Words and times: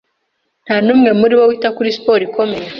Nta 0.65 0.75
n'umwe 0.85 1.09
muri 1.19 1.33
bo 1.39 1.43
wita 1.49 1.69
kuri 1.75 1.95
siporo 1.95 2.21
ikomeye. 2.29 2.67